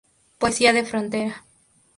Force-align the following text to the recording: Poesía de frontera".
Poesía 0.41 0.73
de 0.73 0.83
frontera". 0.83 1.35